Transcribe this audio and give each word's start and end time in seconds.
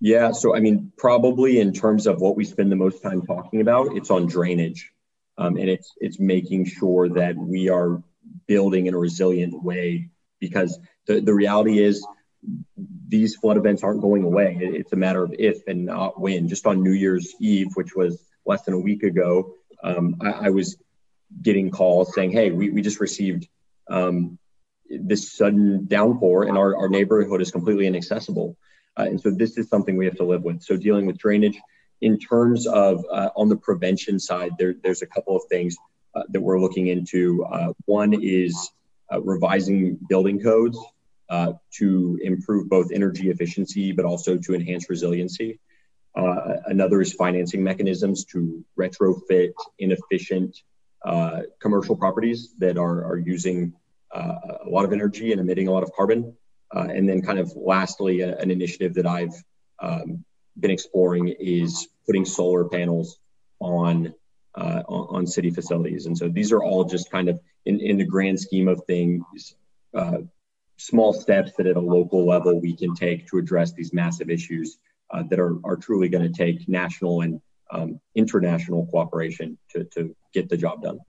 Yeah, 0.00 0.32
so 0.32 0.56
I 0.56 0.60
mean, 0.60 0.92
probably 0.96 1.60
in 1.60 1.74
terms 1.74 2.06
of 2.06 2.20
what 2.20 2.34
we 2.34 2.44
spend 2.44 2.72
the 2.72 2.76
most 2.76 3.02
time 3.02 3.22
talking 3.22 3.60
about, 3.60 3.96
it's 3.96 4.10
on 4.10 4.26
drainage, 4.26 4.90
um, 5.36 5.56
and 5.56 5.68
it's 5.68 5.92
it's 5.98 6.18
making 6.18 6.64
sure 6.64 7.10
that 7.10 7.36
we 7.36 7.68
are 7.68 8.02
building 8.46 8.86
in 8.86 8.94
a 8.94 8.98
resilient 8.98 9.62
way 9.62 10.08
because 10.38 10.78
the, 11.06 11.20
the 11.20 11.34
reality 11.34 11.82
is 11.82 12.06
these 13.08 13.36
flood 13.36 13.58
events 13.58 13.82
aren't 13.82 14.00
going 14.00 14.24
away. 14.24 14.56
It's 14.60 14.92
a 14.92 14.96
matter 14.96 15.22
of 15.22 15.34
if 15.38 15.66
and 15.66 15.84
not 15.84 16.18
when. 16.18 16.48
Just 16.48 16.66
on 16.66 16.82
New 16.82 16.92
Year's 16.92 17.34
Eve, 17.38 17.68
which 17.74 17.94
was 17.94 18.24
less 18.46 18.62
than 18.62 18.72
a 18.72 18.78
week 18.78 19.02
ago, 19.02 19.54
um, 19.82 20.16
I, 20.22 20.30
I, 20.30 20.48
was 20.48 20.78
getting 21.42 21.70
calls 21.70 22.14
saying, 22.14 22.30
"Hey, 22.30 22.50
we, 22.50 22.70
we 22.70 22.80
just 22.80 23.00
received 23.00 23.48
um, 23.90 24.38
this 24.88 25.30
sudden 25.30 25.86
downpour, 25.86 26.44
and 26.44 26.56
our, 26.56 26.74
our 26.74 26.88
neighborhood 26.88 27.42
is 27.42 27.50
completely 27.50 27.86
inaccessible." 27.86 28.56
Uh, 29.00 29.04
and 29.04 29.20
so 29.20 29.30
this 29.30 29.56
is 29.56 29.68
something 29.68 29.96
we 29.96 30.04
have 30.04 30.16
to 30.16 30.24
live 30.24 30.42
with. 30.42 30.62
So 30.62 30.76
dealing 30.76 31.06
with 31.06 31.16
drainage. 31.16 31.58
In 32.02 32.18
terms 32.18 32.66
of 32.66 33.04
uh, 33.10 33.30
on 33.36 33.48
the 33.48 33.56
prevention 33.56 34.18
side, 34.18 34.52
there, 34.58 34.74
there's 34.82 35.02
a 35.02 35.06
couple 35.06 35.36
of 35.36 35.42
things 35.48 35.76
uh, 36.14 36.22
that 36.30 36.40
we're 36.40 36.60
looking 36.60 36.88
into. 36.88 37.44
Uh, 37.44 37.72
one 37.86 38.12
is 38.12 38.70
uh, 39.12 39.20
revising 39.22 39.98
building 40.08 40.40
codes 40.40 40.78
uh, 41.30 41.52
to 41.78 42.18
improve 42.22 42.68
both 42.68 42.90
energy 42.92 43.30
efficiency, 43.30 43.92
but 43.92 44.04
also 44.04 44.36
to 44.36 44.54
enhance 44.54 44.90
resiliency. 44.90 45.58
Another 46.14 47.00
is 47.00 47.12
financing 47.14 47.62
mechanisms 47.62 48.24
to 48.26 48.64
retrofit 48.78 49.52
inefficient 49.78 50.56
commercial 51.60 51.96
properties 51.96 52.54
that 52.58 52.76
are, 52.76 53.04
are 53.04 53.18
using 53.18 53.72
a 54.12 54.68
lot 54.68 54.84
of 54.84 54.92
energy 54.92 55.32
and 55.32 55.40
emitting 55.40 55.68
a 55.68 55.70
lot 55.70 55.82
of 55.82 55.92
carbon. 55.92 56.36
Uh, 56.74 56.88
and 56.88 57.08
then, 57.08 57.20
kind 57.20 57.38
of 57.38 57.52
lastly, 57.56 58.20
a, 58.20 58.36
an 58.38 58.50
initiative 58.50 58.94
that 58.94 59.06
I've 59.06 59.34
um, 59.80 60.24
been 60.58 60.70
exploring 60.70 61.28
is 61.40 61.88
putting 62.06 62.24
solar 62.24 62.64
panels 62.64 63.18
on, 63.58 64.14
uh, 64.54 64.82
on, 64.88 65.16
on 65.16 65.26
city 65.26 65.50
facilities. 65.50 66.06
And 66.06 66.16
so 66.16 66.28
these 66.28 66.52
are 66.52 66.62
all 66.62 66.84
just 66.84 67.10
kind 67.10 67.28
of 67.28 67.40
in, 67.66 67.80
in 67.80 67.96
the 67.98 68.04
grand 68.04 68.38
scheme 68.38 68.68
of 68.68 68.82
things 68.86 69.54
uh, 69.94 70.18
small 70.80 71.12
steps 71.12 71.52
that 71.58 71.66
at 71.66 71.76
a 71.76 71.80
local 71.80 72.26
level 72.26 72.58
we 72.58 72.74
can 72.74 72.94
take 72.94 73.26
to 73.28 73.36
address 73.36 73.72
these 73.72 73.92
massive 73.92 74.30
issues 74.30 74.78
uh, 75.10 75.22
that 75.28 75.38
are, 75.38 75.56
are 75.62 75.76
truly 75.76 76.08
going 76.08 76.22
to 76.22 76.32
take 76.32 76.66
national 76.68 77.20
and 77.20 77.40
um, 77.70 78.00
international 78.14 78.86
cooperation 78.86 79.58
to, 79.70 79.84
to 79.84 80.16
get 80.32 80.48
the 80.48 80.56
job 80.56 80.82
done. 80.82 80.98